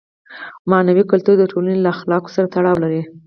معنوي 0.71 1.03
کلتور 1.11 1.35
د 1.39 1.43
ټولنې 1.51 1.77
له 1.81 1.89
اخلاقو 1.95 2.33
سره 2.35 2.51
تړاو 2.55 2.75
لري. 2.83 3.01